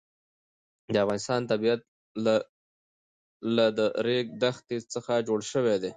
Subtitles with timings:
[0.93, 1.81] د افغانستان طبیعت
[3.57, 5.89] له د ریګ دښتې څخه جوړ شوی دی.